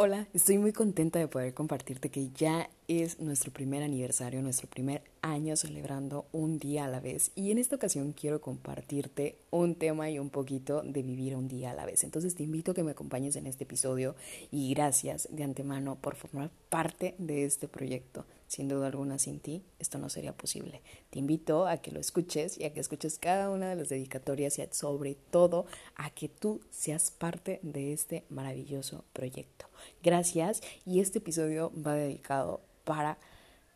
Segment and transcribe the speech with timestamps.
[0.00, 5.02] Hola, estoy muy contenta de poder compartirte que ya es nuestro primer aniversario, nuestro primer
[5.22, 10.08] año celebrando un día a la vez y en esta ocasión quiero compartirte un tema
[10.08, 12.04] y un poquito de vivir un día a la vez.
[12.04, 14.14] Entonces te invito a que me acompañes en este episodio
[14.52, 18.24] y gracias de antemano por formar parte de este proyecto.
[18.48, 20.82] Sin duda alguna sin ti esto no sería posible.
[21.10, 24.58] Te invito a que lo escuches y a que escuches cada una de las dedicatorias
[24.58, 25.66] y sobre todo
[25.96, 29.66] a que tú seas parte de este maravilloso proyecto.
[30.02, 33.18] Gracias y este episodio va dedicado para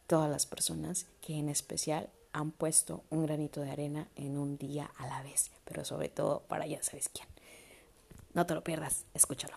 [0.07, 4.91] todas las personas que en especial han puesto un granito de arena en un día
[4.97, 7.29] a la vez, pero sobre todo para ya sabes quién.
[8.33, 9.57] No te lo pierdas, escúchalo.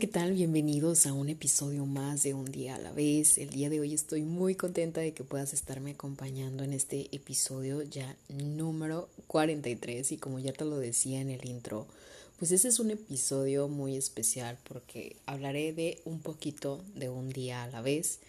[0.00, 0.32] ¿Qué tal?
[0.32, 3.36] Bienvenidos a un episodio más de Un día a la vez.
[3.36, 7.82] El día de hoy estoy muy contenta de que puedas estarme acompañando en este episodio
[7.82, 11.86] ya número 43 y como ya te lo decía en el intro,
[12.38, 17.62] pues ese es un episodio muy especial porque hablaré de un poquito de un día
[17.62, 18.20] a la vez.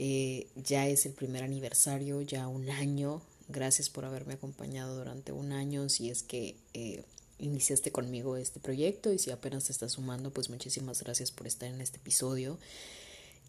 [0.00, 3.22] Eh, ya es el primer aniversario, ya un año.
[3.48, 5.88] Gracias por haberme acompañado durante un año.
[5.88, 7.04] Si es que eh,
[7.42, 11.68] iniciaste conmigo este proyecto y si apenas te estás sumando, pues muchísimas gracias por estar
[11.68, 12.58] en este episodio.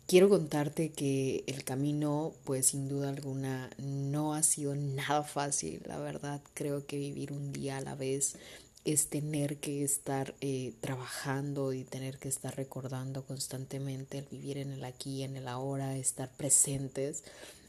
[0.05, 5.81] Quiero contarte que el camino, pues sin duda alguna, no ha sido nada fácil.
[5.85, 8.35] La verdad, creo que vivir un día a la vez
[8.83, 14.71] es tener que estar eh, trabajando y tener que estar recordando constantemente el vivir en
[14.71, 17.23] el aquí, en el ahora, estar presentes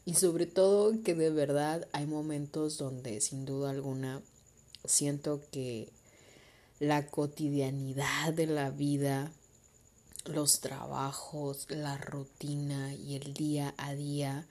[0.05, 4.21] y sobre todo que de verdad hay momentos donde sin duda alguna
[4.85, 5.89] siento que
[6.79, 9.31] la cotidianidad de la vida,
[10.25, 14.45] los trabajos, la rutina y el día a día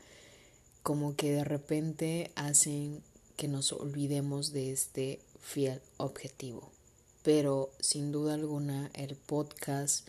[0.83, 3.03] como que de repente hacen
[3.37, 6.71] que nos olvidemos de este fiel objetivo.
[7.23, 10.07] Pero sin duda alguna el podcast,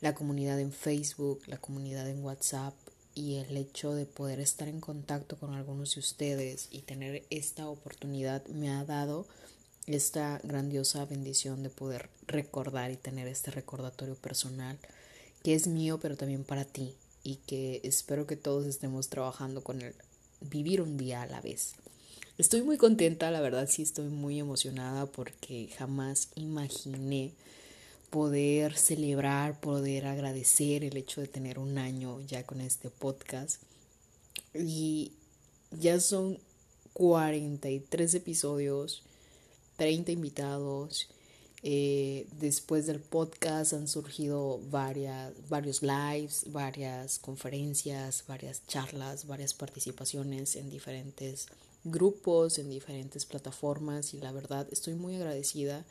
[0.00, 2.74] la comunidad en Facebook, la comunidad en WhatsApp
[3.14, 7.68] y el hecho de poder estar en contacto con algunos de ustedes y tener esta
[7.68, 9.26] oportunidad me ha dado
[9.86, 14.78] esta grandiosa bendición de poder recordar y tener este recordatorio personal
[15.42, 19.82] que es mío pero también para ti y que espero que todos estemos trabajando con
[19.82, 19.94] el
[20.40, 21.74] vivir un día a la vez.
[22.38, 27.32] Estoy muy contenta, la verdad sí estoy muy emocionada porque jamás imaginé
[28.08, 33.62] poder celebrar, poder agradecer el hecho de tener un año ya con este podcast.
[34.54, 35.12] Y
[35.70, 36.38] ya son
[36.94, 39.02] 43 episodios,
[39.80, 41.08] 30 invitados.
[41.62, 50.56] Eh, después del podcast han surgido varias, varios lives, varias conferencias, varias charlas, varias participaciones
[50.56, 51.46] en diferentes
[51.82, 55.86] grupos, en diferentes plataformas y la verdad estoy muy agradecida.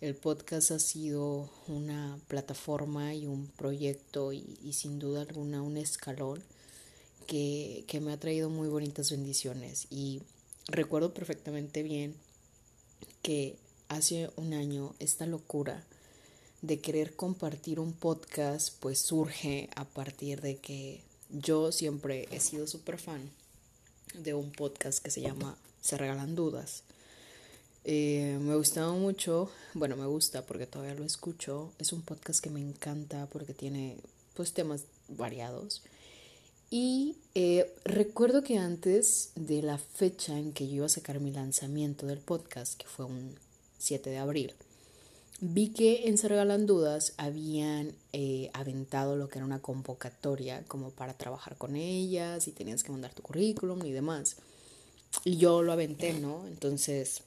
[0.00, 6.42] El podcast ha sido una plataforma y un proyecto y, sin duda alguna un escalón
[7.28, 10.22] que, que me ha traído muy bonitas bendiciones y
[10.66, 12.16] recuerdo perfectamente bien
[13.22, 13.56] que
[13.88, 15.84] hace un año esta locura
[16.62, 22.66] de querer compartir un podcast pues surge a partir de que yo siempre he sido
[22.66, 23.30] súper fan
[24.14, 26.84] de un podcast que se llama Se Regalan Dudas.
[27.84, 31.72] Eh, me gustaba mucho, bueno, me gusta porque todavía lo escucho.
[31.78, 33.96] Es un podcast que me encanta porque tiene
[34.34, 35.82] pues temas variados.
[36.74, 41.30] Y eh, recuerdo que antes de la fecha en que yo iba a sacar mi
[41.30, 43.34] lanzamiento del podcast, que fue un
[43.78, 44.54] 7 de abril,
[45.44, 46.28] Vi que en Se
[47.18, 52.82] habían eh, aventado lo que era una convocatoria como para trabajar con ellas y tenías
[52.82, 54.36] que mandar tu currículum y demás.
[55.24, 56.46] Y yo lo aventé, ¿no?
[56.46, 57.22] Entonces,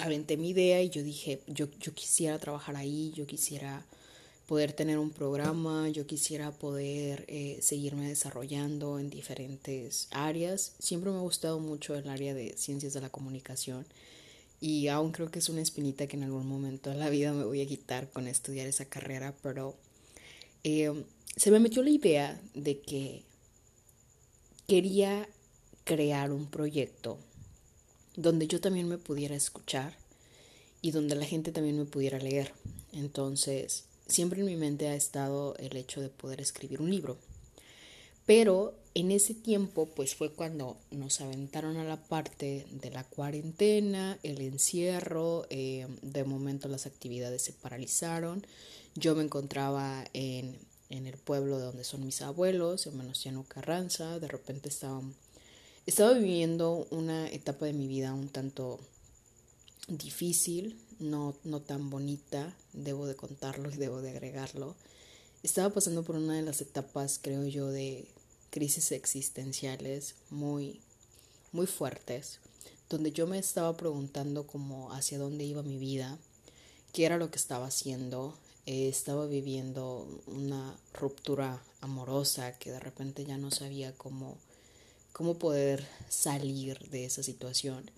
[0.00, 3.86] aventé mi idea y yo dije, yo, yo quisiera trabajar ahí, yo quisiera
[4.50, 10.74] poder tener un programa, yo quisiera poder eh, seguirme desarrollando en diferentes áreas.
[10.80, 13.86] Siempre me ha gustado mucho el área de ciencias de la comunicación
[14.60, 17.44] y aún creo que es una espinita que en algún momento de la vida me
[17.44, 19.76] voy a quitar con estudiar esa carrera, pero
[20.64, 21.04] eh,
[21.36, 23.22] se me metió la idea de que
[24.66, 25.28] quería
[25.84, 27.18] crear un proyecto
[28.16, 29.96] donde yo también me pudiera escuchar
[30.82, 32.52] y donde la gente también me pudiera leer.
[32.92, 37.18] Entonces, siempre en mi mente ha estado el hecho de poder escribir un libro.
[38.26, 44.18] Pero en ese tiempo, pues fue cuando nos aventaron a la parte de la cuarentena,
[44.22, 48.46] el encierro, eh, de momento las actividades se paralizaron.
[48.96, 50.58] Yo me encontraba en,
[50.90, 54.18] el pueblo de donde son mis abuelos, en Menosciano Carranza.
[54.18, 55.02] De repente estaba,
[55.86, 58.80] estaba viviendo una etapa de mi vida un tanto
[59.86, 64.76] difícil, no, no tan bonita, debo de contarlo y debo de agregarlo.
[65.42, 68.06] Estaba pasando por una de las etapas, creo yo, de
[68.50, 70.80] crisis existenciales muy,
[71.52, 72.38] muy fuertes,
[72.88, 76.18] donde yo me estaba preguntando como hacia dónde iba mi vida,
[76.92, 78.36] qué era lo que estaba haciendo,
[78.66, 84.36] eh, estaba viviendo una ruptura amorosa que de repente ya no sabía cómo,
[85.12, 87.90] cómo poder salir de esa situación.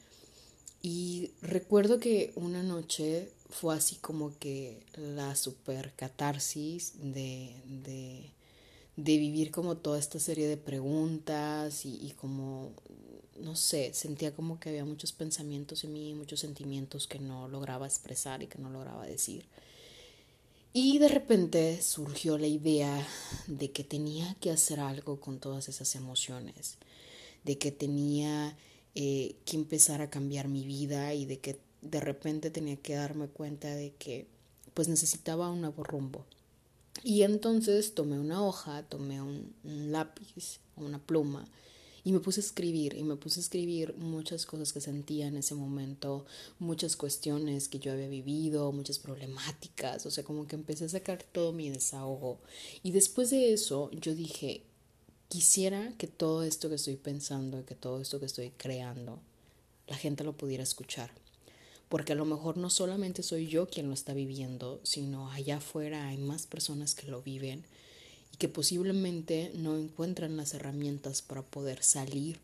[0.83, 8.31] Y recuerdo que una noche fue así como que la super catarsis de, de,
[8.97, 12.73] de vivir como toda esta serie de preguntas y, y, como,
[13.39, 17.87] no sé, sentía como que había muchos pensamientos en mí, muchos sentimientos que no lograba
[17.87, 19.45] expresar y que no lograba decir.
[20.73, 23.07] Y de repente surgió la idea
[23.47, 26.77] de que tenía que hacer algo con todas esas emociones,
[27.45, 28.57] de que tenía
[28.95, 33.29] eh, que empezar a cambiar mi vida y de que de repente tenía que darme
[33.29, 34.27] cuenta de que
[34.75, 36.25] pues necesitaba un nuevo rumbo.
[37.03, 41.47] Y entonces tomé una hoja, tomé un, un lápiz, una pluma
[42.05, 45.37] y me puse a escribir y me puse a escribir muchas cosas que sentía en
[45.37, 46.25] ese momento,
[46.59, 51.23] muchas cuestiones que yo había vivido, muchas problemáticas, o sea, como que empecé a sacar
[51.23, 52.41] todo mi desahogo.
[52.83, 54.65] Y después de eso yo dije,
[55.33, 59.19] Quisiera que todo esto que estoy pensando, que todo esto que estoy creando,
[59.87, 61.11] la gente lo pudiera escuchar.
[61.89, 66.07] Porque a lo mejor no solamente soy yo quien lo está viviendo, sino allá afuera
[66.07, 67.65] hay más personas que lo viven
[68.31, 72.39] y que posiblemente no encuentran las herramientas para poder salir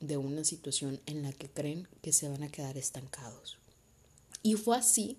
[0.00, 3.58] de una situación en la que creen que se van a quedar estancados.
[4.42, 5.18] Y fue así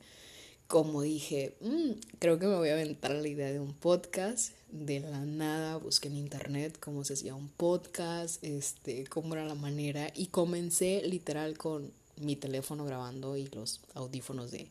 [0.72, 4.54] como dije, mm, creo que me voy a aventar la idea de un podcast.
[4.72, 9.56] De la nada busqué en internet cómo se hacía un podcast, este, cómo era la
[9.56, 10.14] manera.
[10.16, 14.70] Y comencé literal con mi teléfono grabando y los audífonos de.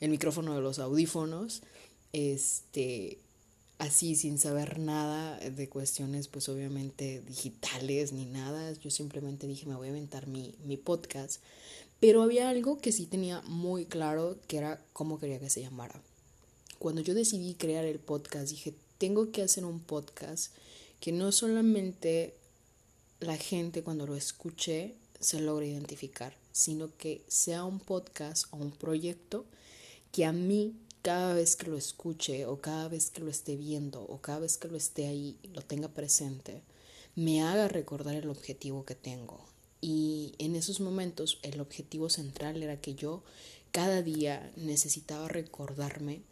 [0.00, 1.62] el micrófono de los audífonos.
[2.12, 3.16] Este.
[3.78, 8.74] Así, sin saber nada de cuestiones, pues obviamente digitales ni nada.
[8.74, 11.40] Yo simplemente dije, me voy a aventar mi, mi podcast
[12.02, 16.02] pero había algo que sí tenía muy claro, que era cómo quería que se llamara.
[16.80, 20.52] Cuando yo decidí crear el podcast, dije, tengo que hacer un podcast
[20.98, 22.34] que no solamente
[23.20, 28.72] la gente cuando lo escuche se logre identificar, sino que sea un podcast o un
[28.72, 29.44] proyecto
[30.10, 34.02] que a mí cada vez que lo escuche o cada vez que lo esté viendo
[34.02, 36.62] o cada vez que lo esté ahí, lo tenga presente,
[37.14, 39.51] me haga recordar el objetivo que tengo,
[39.82, 43.22] y en esos momentos el objetivo central era que yo
[43.72, 46.22] cada día necesitaba recordarme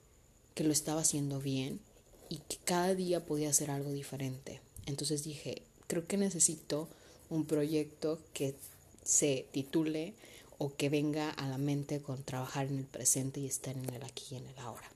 [0.55, 1.81] que lo estaba haciendo bien
[2.29, 4.61] y que cada día podía hacer algo diferente.
[4.87, 6.89] Entonces dije, creo que necesito
[7.29, 8.55] un proyecto que
[9.03, 10.15] se titule
[10.59, 14.03] o que venga a la mente con trabajar en el presente y estar en el
[14.05, 14.89] aquí y en el ahora.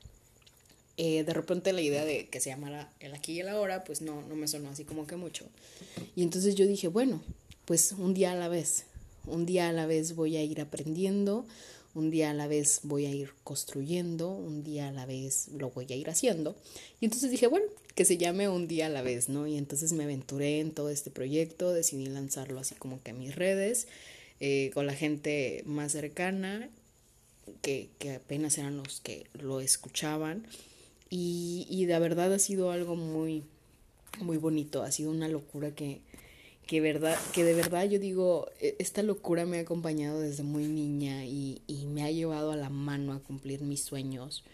[0.96, 4.00] Eh, de repente la idea de que se llamara el aquí y el ahora, pues
[4.00, 5.46] no, no me sonó así como que mucho.
[6.14, 7.20] Y entonces yo dije, bueno,
[7.64, 8.84] pues un día a la vez,
[9.26, 11.46] un día a la vez voy a ir aprendiendo,
[11.94, 15.70] un día a la vez voy a ir construyendo, un día a la vez lo
[15.70, 16.56] voy a ir haciendo.
[17.00, 19.46] Y entonces dije, bueno, que se llame un día a la vez, ¿no?
[19.46, 23.36] Y entonces me aventuré en todo este proyecto, decidí lanzarlo así como que a mis
[23.36, 23.86] redes,
[24.40, 26.68] eh, con la gente más cercana,
[27.62, 30.46] que, que, apenas eran los que lo escuchaban.
[31.10, 33.44] Y, y de verdad ha sido algo muy,
[34.20, 36.00] muy bonito, ha sido una locura que,
[36.66, 40.66] que, verdad, que de verdad yo digo, e, esta locura me ha acompañado desde muy
[40.66, 44.44] niña y, y me ha llevado a la mano a cumplir mis sueños.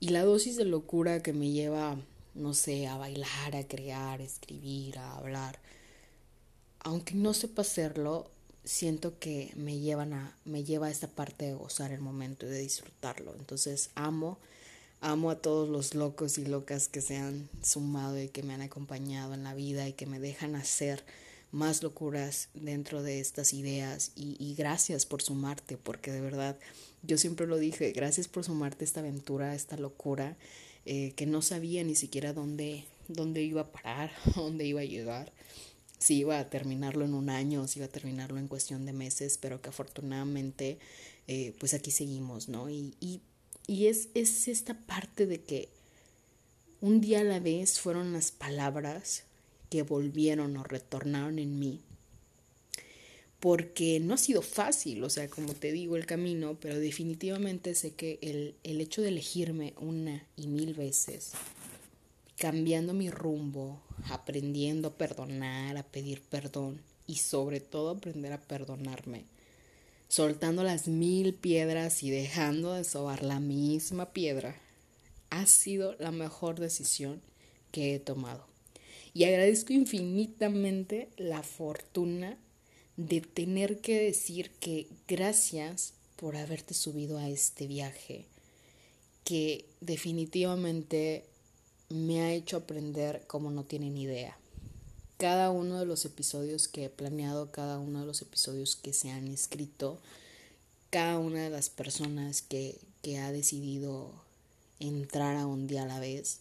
[0.00, 1.96] Y la dosis de locura que me lleva,
[2.34, 5.58] no sé, a bailar, a crear, a escribir, a hablar,
[6.80, 8.30] aunque no sepa hacerlo,
[8.64, 12.50] siento que me llevan a, me lleva a esta parte de gozar el momento y
[12.50, 13.34] de disfrutarlo.
[13.38, 14.38] Entonces amo,
[15.00, 18.62] amo a todos los locos y locas que se han sumado y que me han
[18.62, 21.04] acompañado en la vida y que me dejan hacer
[21.54, 26.58] más locuras dentro de estas ideas y, gracias por sumarte, porque de verdad
[27.02, 30.36] yo siempre lo dije, gracias por sumarte esta aventura, esta locura,
[30.84, 35.32] eh, que no sabía ni siquiera dónde, dónde iba a parar, dónde iba a llegar,
[35.96, 39.38] si iba a terminarlo en un año, si iba a terminarlo en cuestión de meses,
[39.40, 40.78] pero que afortunadamente
[41.28, 42.68] eh, pues aquí seguimos, ¿no?
[42.68, 43.20] Y, y,
[43.68, 45.68] y es, es esta parte de que
[46.80, 49.22] Un día a la vez fueron las palabras
[49.74, 51.80] que volvieron o retornaron en mí.
[53.40, 57.92] Porque no ha sido fácil, o sea, como te digo, el camino, pero definitivamente sé
[57.92, 61.32] que el, el hecho de elegirme una y mil veces,
[62.38, 69.24] cambiando mi rumbo, aprendiendo a perdonar, a pedir perdón y sobre todo aprender a perdonarme,
[70.06, 74.54] soltando las mil piedras y dejando de sobar la misma piedra,
[75.30, 77.20] ha sido la mejor decisión
[77.72, 78.53] que he tomado.
[79.14, 82.36] Y agradezco infinitamente la fortuna
[82.96, 88.26] de tener que decir que gracias por haberte subido a este viaje,
[89.22, 91.24] que definitivamente
[91.90, 94.36] me ha hecho aprender como no tienen idea.
[95.16, 99.10] Cada uno de los episodios que he planeado, cada uno de los episodios que se
[99.10, 100.00] han escrito,
[100.90, 104.12] cada una de las personas que, que ha decidido
[104.80, 106.40] entrar a un día a la vez.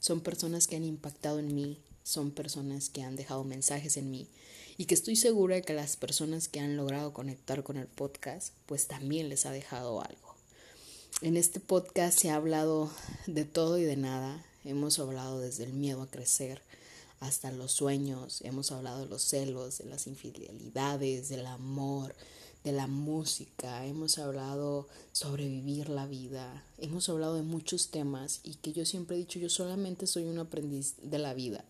[0.00, 4.28] Son personas que han impactado en mí, son personas que han dejado mensajes en mí
[4.76, 8.54] y que estoy segura de que las personas que han logrado conectar con el podcast,
[8.66, 10.36] pues también les ha dejado algo.
[11.22, 12.90] En este podcast se ha hablado
[13.26, 14.44] de todo y de nada.
[14.64, 16.62] Hemos hablado desde el miedo a crecer
[17.20, 22.14] hasta los sueños, hemos hablado de los celos, de las infidelidades, del amor,
[22.64, 28.54] de la música, hemos hablado sobre vivir la vida, hemos hablado de muchos temas y
[28.56, 31.64] que yo siempre he dicho, yo solamente soy un aprendiz de la vida,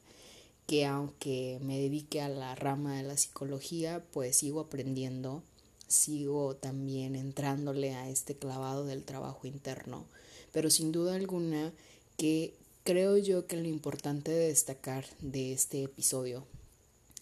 [0.67, 5.43] que aunque me dedique a la rama de la psicología, pues sigo aprendiendo,
[5.89, 10.07] sigo también entrándole a este clavado del trabajo interno,
[10.53, 11.73] pero sin duda alguna
[12.17, 12.55] que
[12.85, 16.45] creo yo que lo importante de destacar de este episodio,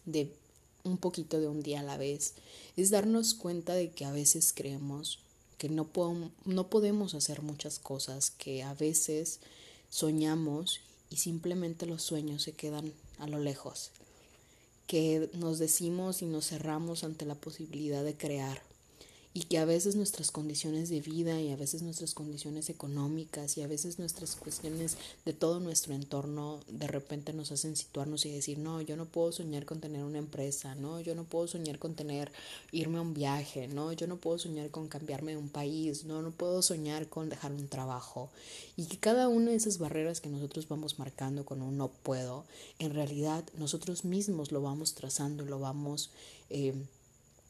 [0.04, 0.32] de
[0.84, 2.34] un poquito de un día a la vez,
[2.76, 5.18] es darnos cuenta de que a veces creemos
[5.58, 5.88] que no,
[6.44, 9.38] no podemos hacer muchas cosas, que a veces
[9.90, 10.80] soñamos
[11.12, 13.90] y simplemente los sueños se quedan a lo lejos,
[14.86, 18.62] que nos decimos y nos cerramos ante la posibilidad de crear
[19.34, 23.62] y que a veces nuestras condiciones de vida y a veces nuestras condiciones económicas y
[23.62, 28.58] a veces nuestras cuestiones de todo nuestro entorno de repente nos hacen situarnos y decir,
[28.58, 31.94] no, yo no puedo soñar con tener una empresa, no, yo no puedo soñar con
[31.94, 32.30] tener,
[32.72, 36.20] irme a un viaje, no, yo no puedo soñar con cambiarme de un país, no,
[36.20, 38.30] no puedo soñar con dejar un trabajo.
[38.76, 42.44] Y que cada una de esas barreras que nosotros vamos marcando con un no puedo,
[42.78, 46.10] en realidad nosotros mismos lo vamos trazando, lo vamos...
[46.50, 46.74] Eh,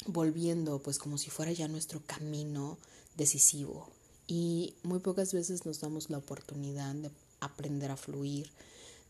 [0.07, 2.79] volviendo pues como si fuera ya nuestro camino
[3.17, 3.89] decisivo.
[4.27, 8.51] Y muy pocas veces nos damos la oportunidad de aprender a fluir,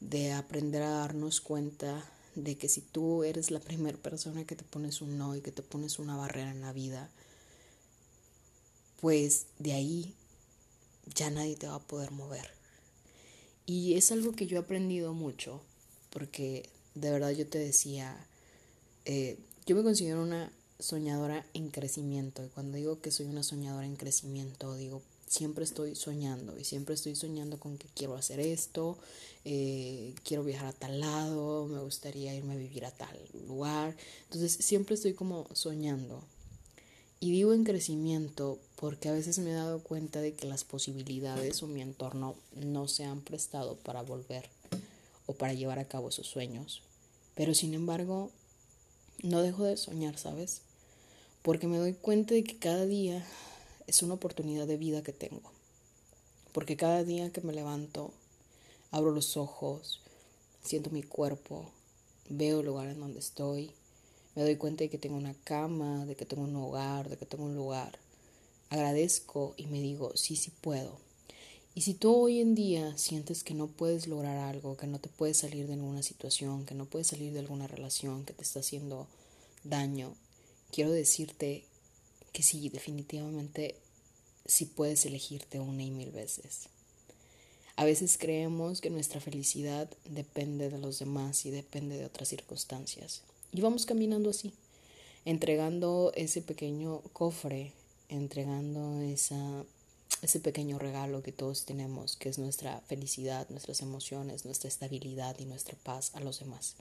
[0.01, 4.65] de aprender a darnos cuenta de que si tú eres la primera persona que te
[4.65, 7.11] pones un no y que te pones una barrera en la vida,
[9.01, 10.15] pues de ahí
[11.15, 12.51] ya nadie te va a poder mover.
[13.67, 15.61] Y es algo que yo he aprendido mucho,
[16.11, 18.27] porque de verdad yo te decía,
[19.05, 22.45] eh, yo me considero una soñadora en crecimiento.
[22.45, 26.95] Y cuando digo que soy una soñadora en crecimiento, digo, siempre estoy soñando y siempre
[26.95, 28.99] estoy soñando con que quiero hacer esto,
[29.47, 33.97] eh, quiero viajar a tal lado, me gustaría irme a vivir a tal lugar.
[34.25, 36.23] Entonces siempre estoy como soñando.
[37.19, 41.63] Y digo en crecimiento porque a veces me he dado cuenta de que las posibilidades
[41.63, 44.51] o mi entorno no se han prestado para volver
[45.27, 46.83] o para llevar a cabo esos sueños.
[47.37, 48.31] Pero sin embargo,
[49.23, 50.63] no dejo de soñar, ¿sabes?
[51.43, 53.25] Porque me doy cuenta de que cada día
[53.87, 55.53] es una oportunidad de vida que tengo.
[56.53, 58.13] Porque cada día que me levanto,
[58.91, 60.01] abro los ojos,
[60.63, 61.71] siento mi cuerpo,
[62.29, 63.73] veo el lugar en donde estoy,
[64.35, 67.27] me doy cuenta de que tengo una cama, de que tengo un hogar, de que
[67.27, 67.99] tengo un lugar.
[68.71, 70.99] Agradezco y me digo, sí, sí puedo.
[71.75, 75.09] Y si tú hoy en día sientes que no puedes lograr algo, que no te
[75.09, 78.61] puedes salir de alguna situación, que no puedes salir de alguna relación que te está
[78.61, 79.07] haciendo
[79.65, 80.15] daño,
[80.73, 81.65] quiero decirte
[82.33, 83.77] que sí, definitivamente
[84.47, 86.69] sí puedes elegirte una y mil veces.
[87.77, 93.23] A veces creemos que nuestra felicidad depende de los demás y depende de otras circunstancias.
[93.53, 94.53] Y vamos caminando así,
[95.25, 97.73] entregando ese pequeño cofre,
[98.09, 105.39] entregando ese pequeño regalo que todos tenemos, que es nuestra felicidad, nuestras emociones, nuestra estabilidad
[105.39, 106.77] y nuestra paz a los demás.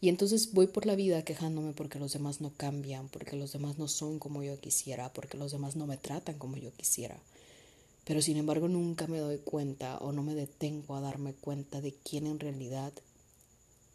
[0.00, 3.78] Y entonces voy por la vida quejándome porque los demás no cambian, porque los demás
[3.78, 7.18] no son como yo quisiera, porque los demás no me tratan como yo quisiera.
[8.04, 11.92] Pero sin embargo nunca me doy cuenta o no me detengo a darme cuenta de
[11.92, 12.92] quién en realidad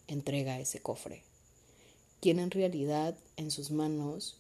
[0.08, 1.24] entrega ese cofre.
[2.20, 4.38] Quién en realidad en sus manos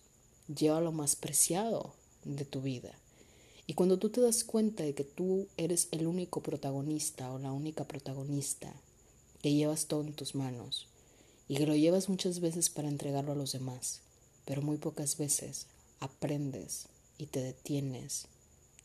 [0.53, 1.93] lleva lo más preciado
[2.25, 2.91] de tu vida.
[3.67, 7.51] Y cuando tú te das cuenta de que tú eres el único protagonista o la
[7.51, 8.73] única protagonista,
[9.41, 10.90] que llevas todo en tus manos
[11.51, 13.99] y que lo llevas muchas veces para entregarlo a los demás,
[14.45, 15.67] pero muy pocas veces
[15.99, 18.27] aprendes y te detienes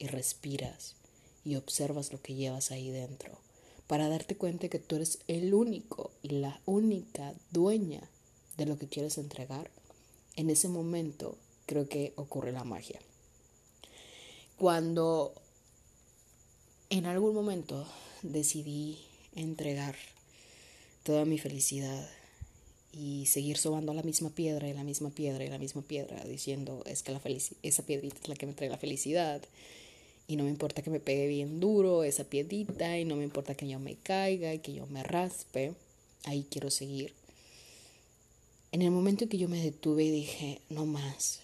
[0.00, 0.96] y respiras
[1.44, 3.38] y observas lo que llevas ahí dentro
[3.86, 8.02] para darte cuenta que tú eres el único y la única dueña
[8.56, 9.70] de lo que quieres entregar,
[10.34, 12.98] en ese momento creo que ocurre la magia.
[14.58, 15.34] Cuando
[16.90, 17.86] en algún momento
[18.22, 19.06] decidí
[19.36, 19.94] entregar
[21.04, 22.10] toda mi felicidad
[22.96, 26.82] y seguir sobando la misma piedra y la misma piedra y la misma piedra, diciendo
[26.86, 27.20] es que la
[27.62, 29.42] esa piedrita es la que me trae la felicidad
[30.26, 33.54] y no me importa que me pegue bien duro esa piedrita y no me importa
[33.54, 35.74] que yo me caiga y que yo me raspe,
[36.24, 37.12] ahí quiero seguir.
[38.72, 41.40] En el momento en que yo me detuve y dije, no más,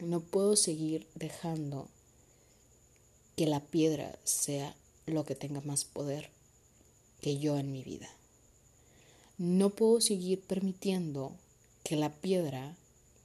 [0.00, 1.88] no puedo seguir dejando
[3.36, 4.74] que la piedra sea
[5.06, 6.28] lo que tenga más poder
[7.20, 8.15] que yo en mi vida.
[9.38, 11.32] No puedo seguir permitiendo
[11.84, 12.74] que la piedra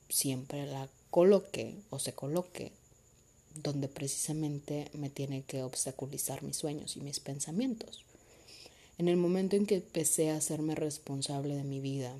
[0.09, 2.73] siempre la coloque o se coloque
[3.55, 8.03] donde precisamente me tiene que obstaculizar mis sueños y mis pensamientos.
[8.97, 12.13] En el momento en que empecé a hacerme responsable de mi vida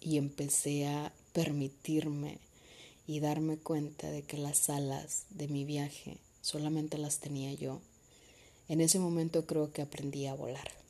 [0.00, 2.38] y empecé a permitirme
[3.06, 7.80] y darme cuenta de que las alas de mi viaje solamente las tenía yo,
[8.68, 10.87] en ese momento creo que aprendí a volar.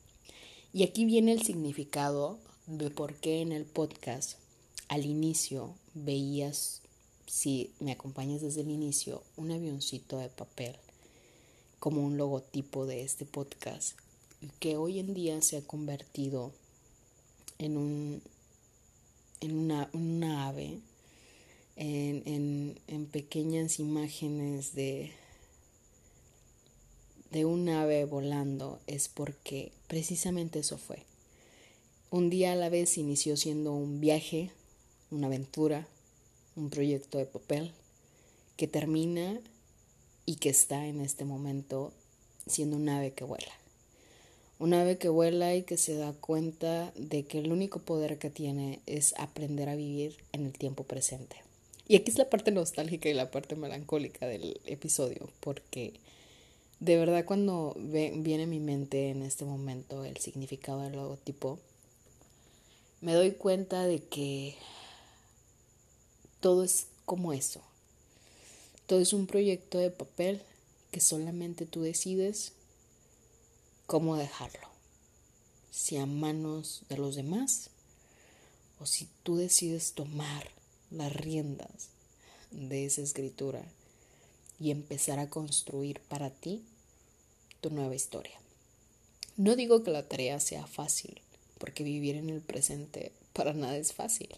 [0.71, 4.37] Y aquí viene el significado de por qué en el podcast
[4.87, 6.81] al inicio veías,
[7.25, 10.75] si me acompañas desde el inicio, un avioncito de papel
[11.79, 13.97] como un logotipo de este podcast
[14.59, 16.51] que hoy en día se ha convertido
[17.57, 18.21] en un
[19.41, 20.79] en una, una ave
[21.77, 25.11] en, en, en pequeñas imágenes de
[27.31, 31.03] de un ave volando es porque precisamente eso fue.
[32.11, 34.51] Un día a la vez inició siendo un viaje,
[35.11, 35.87] una aventura,
[36.55, 37.71] un proyecto de papel
[38.57, 39.39] que termina
[40.25, 41.93] y que está en este momento
[42.47, 43.51] siendo un ave que vuela.
[44.57, 48.29] Un ave que vuela y que se da cuenta de que el único poder que
[48.29, 51.37] tiene es aprender a vivir en el tiempo presente.
[51.87, 55.93] Y aquí es la parte nostálgica y la parte melancólica del episodio, porque
[56.79, 61.59] de verdad cuando viene a mi mente en este momento el significado del logotipo,
[63.01, 64.55] me doy cuenta de que
[66.39, 67.61] todo es como eso.
[68.87, 70.41] Todo es un proyecto de papel
[70.91, 72.53] que solamente tú decides
[73.85, 74.67] cómo dejarlo.
[75.71, 77.69] Si a manos de los demás
[78.79, 80.49] o si tú decides tomar
[80.91, 81.89] las riendas
[82.51, 83.63] de esa escritura
[84.59, 86.63] y empezar a construir para ti
[87.61, 88.39] tu nueva historia.
[89.37, 91.21] No digo que la tarea sea fácil,
[91.57, 94.29] porque vivir en el presente para nada es fácil,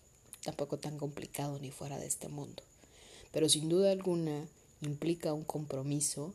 [0.44, 2.64] tampoco tan complicado ni fuera de este mundo,
[3.32, 4.48] pero sin duda alguna
[4.82, 6.34] implica un compromiso,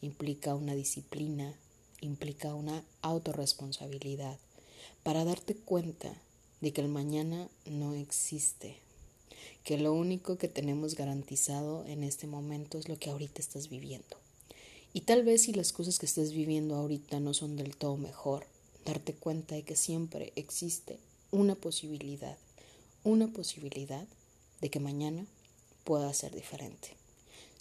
[0.00, 1.54] implica una disciplina,
[2.00, 4.38] implica una autorresponsabilidad
[5.02, 6.14] para darte cuenta
[6.60, 8.78] de que el mañana no existe,
[9.66, 14.16] que lo único que tenemos garantizado en este momento es lo que ahorita estás viviendo.
[14.92, 18.46] Y tal vez si las cosas que estás viviendo ahorita no son del todo mejor,
[18.84, 21.00] darte cuenta de que siempre existe
[21.32, 22.38] una posibilidad,
[23.02, 24.06] una posibilidad
[24.60, 25.26] de que mañana
[25.82, 26.90] pueda ser diferente.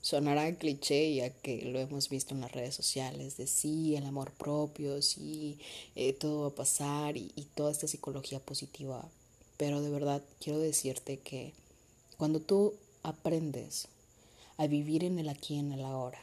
[0.02, 4.32] Sonará cliché ya que lo hemos visto en las redes sociales de sí, el amor
[4.32, 5.58] propio, sí,
[5.96, 9.10] eh, todo va a pasar y toda esta psicología positiva.
[9.58, 11.54] Pero de verdad quiero decirte que
[12.18, 12.74] cuando tú
[13.04, 13.88] aprendes
[14.58, 16.20] a vivir en el aquí y en el ahora,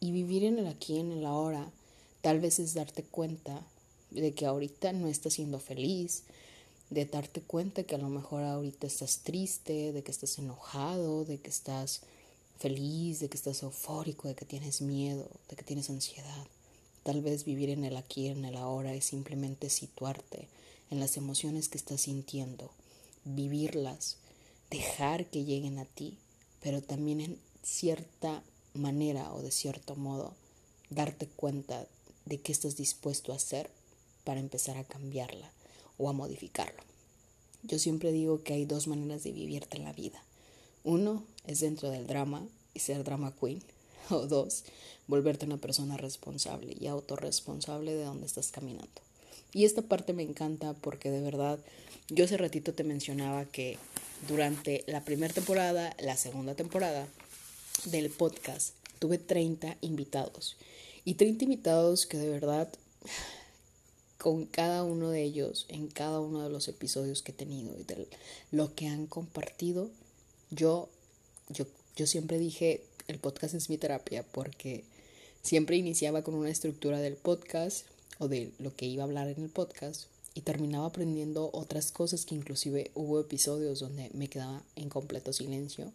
[0.00, 1.70] y vivir en el aquí y en el ahora,
[2.22, 3.62] tal vez es darte cuenta
[4.10, 6.22] de que ahorita no estás siendo feliz,
[6.90, 11.38] de darte cuenta que a lo mejor ahorita estás triste, de que estás enojado, de
[11.38, 12.02] que estás
[12.58, 16.46] feliz, de que estás eufórico, de que tienes miedo, de que tienes ansiedad.
[17.02, 20.48] Tal vez vivir en el aquí en el ahora es simplemente situarte
[20.90, 22.70] en las emociones que estás sintiendo,
[23.24, 24.18] vivirlas,
[24.70, 26.18] dejar que lleguen a ti,
[26.60, 28.42] pero también en cierta
[28.74, 30.34] manera o de cierto modo
[30.90, 31.86] darte cuenta
[32.24, 33.70] de qué estás dispuesto a hacer
[34.24, 35.50] para empezar a cambiarla
[35.98, 36.82] o a modificarlo.
[37.62, 40.22] Yo siempre digo que hay dos maneras de vivirte en la vida.
[40.84, 43.62] Uno es dentro del drama y ser drama queen.
[44.08, 44.62] O dos,
[45.08, 49.02] volverte una persona responsable y autorresponsable de donde estás caminando.
[49.52, 51.58] Y esta parte me encanta porque de verdad,
[52.08, 53.78] yo hace ratito te mencionaba que
[54.28, 57.08] durante la primera temporada, la segunda temporada
[57.84, 60.56] del podcast, tuve 30 invitados.
[61.04, 62.68] Y 30 invitados que de verdad,
[64.18, 67.84] con cada uno de ellos, en cada uno de los episodios que he tenido y
[67.84, 68.08] de
[68.50, 69.90] lo que han compartido,
[70.50, 70.88] yo,
[71.48, 74.84] yo, yo siempre dije, el podcast es mi terapia porque
[75.42, 77.86] siempre iniciaba con una estructura del podcast
[78.18, 82.26] o de lo que iba a hablar en el podcast y terminaba aprendiendo otras cosas
[82.26, 85.92] que inclusive hubo episodios donde me quedaba en completo silencio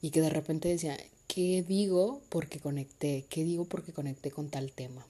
[0.00, 3.24] y que de repente decía, ¿qué digo porque conecté?
[3.28, 5.06] ¿Qué digo porque conecté con tal tema?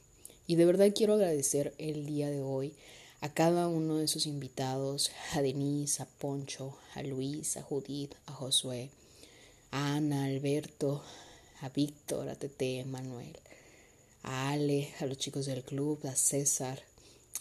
[0.47, 2.73] Y de verdad quiero agradecer el día de hoy
[3.21, 8.33] a cada uno de esos invitados, a Denise, a Poncho, a Luis, a Judith, a
[8.33, 8.91] Josué,
[9.71, 11.03] a Ana, a Alberto,
[11.61, 13.37] a Víctor, a Tete, a Manuel,
[14.27, 16.83] a Ale, a los chicos del club, a César,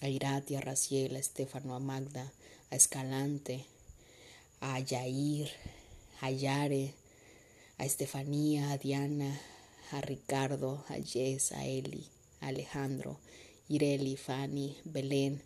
[0.02, 2.32] a Irati, a Raciel, a Estefano, a Magda,
[2.70, 3.66] a Escalante,
[4.62, 5.50] a Yair,
[6.22, 6.94] a Yare,
[7.80, 9.42] a Estefanía, a Diana,
[9.92, 12.08] a Ricardo, a Jess, a Eli,
[12.42, 13.20] a Alejandro,
[13.68, 15.42] Ireli, Fanny, Belén,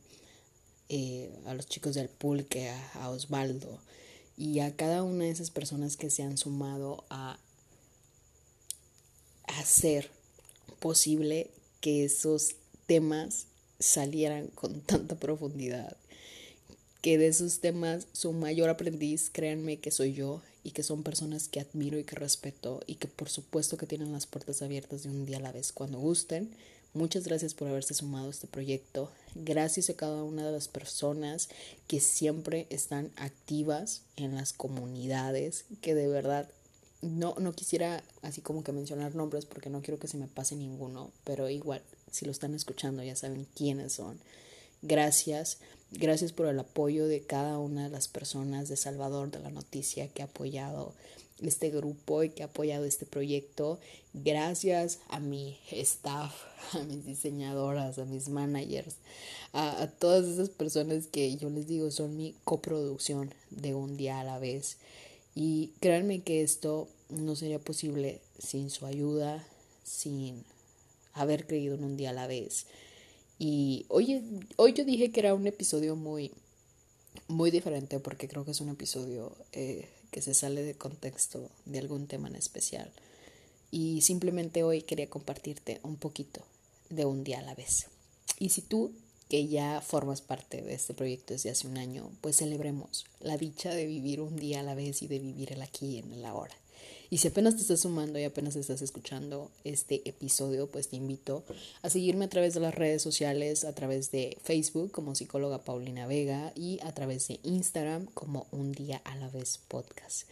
[0.90, 3.80] eh, a los chicos del pulque, a, Osvaldo
[4.36, 7.40] y a cada una de esas personas que se han sumado a
[9.48, 10.19] hacer
[10.80, 13.46] posible que esos temas
[13.80, 15.96] salieran con tanta profundidad.
[17.02, 21.48] Que de esos temas su mayor aprendiz, créanme que soy yo y que son personas
[21.48, 25.10] que admiro y que respeto y que por supuesto que tienen las puertas abiertas de
[25.10, 26.50] un día a la vez cuando gusten.
[26.94, 29.12] Muchas gracias por haberse sumado a este proyecto.
[29.36, 31.48] Gracias a cada una de las personas
[31.88, 36.50] que siempre están activas en las comunidades, que de verdad
[37.02, 40.56] no, no quisiera así como que mencionar nombres porque no quiero que se me pase
[40.56, 41.82] ninguno, pero igual
[42.12, 44.20] si lo están escuchando ya saben quiénes son.
[44.82, 45.60] Gracias,
[45.92, 50.08] gracias por el apoyo de cada una de las personas de Salvador de la Noticia
[50.08, 50.94] que ha apoyado
[51.42, 53.80] este grupo y que ha apoyado este proyecto.
[54.14, 56.34] Gracias a mi staff,
[56.74, 58.96] a mis diseñadoras, a mis managers,
[59.54, 64.20] a, a, todas esas personas que yo les digo son mi coproducción de un día
[64.20, 64.78] a la vez.
[65.42, 69.48] Y créanme que esto no sería posible sin su ayuda,
[69.86, 70.44] sin
[71.14, 72.66] haber creído en un día a la vez.
[73.38, 74.22] Y hoy,
[74.58, 76.34] hoy yo dije que era un episodio muy,
[77.30, 81.80] muy diferente porque creo que es un episodio eh, que se sale de contexto de
[81.80, 82.92] algún tema en especial.
[83.72, 86.42] Y simplemente hoy quería compartirte un poquito
[86.90, 87.86] de un día a la vez.
[88.40, 88.92] Y si tú,
[89.30, 93.74] que ya formas parte de este proyecto desde hace un año, pues celebremos la dicha
[93.74, 96.56] de vivir un día a la vez y de vivir el aquí en el ahora.
[97.12, 101.44] Y si apenas te estás sumando y apenas estás escuchando este episodio, pues te invito
[101.82, 106.06] a seguirme a través de las redes sociales, a través de Facebook como psicóloga Paulina
[106.06, 110.28] Vega y a través de Instagram como Un día a la vez podcast.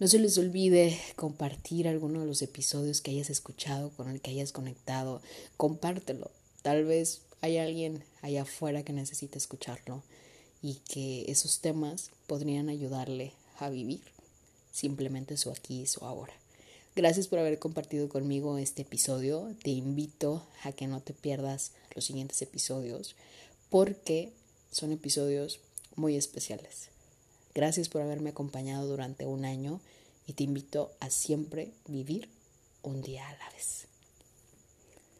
[0.00, 4.30] No se les olvide compartir alguno de los episodios que hayas escuchado, con el que
[4.30, 5.22] hayas conectado.
[5.56, 6.30] Compártelo.
[6.62, 10.02] Tal vez hay alguien allá afuera que necesite escucharlo
[10.62, 14.02] y que esos temas podrían ayudarle a vivir
[14.72, 16.32] simplemente su aquí y su ahora.
[16.96, 19.54] Gracias por haber compartido conmigo este episodio.
[19.62, 23.14] Te invito a que no te pierdas los siguientes episodios
[23.70, 24.32] porque
[24.72, 25.60] son episodios
[25.94, 26.88] muy especiales.
[27.54, 29.80] Gracias por haberme acompañado durante un año
[30.26, 32.28] y te invito a siempre vivir
[32.82, 33.87] un día a la vez.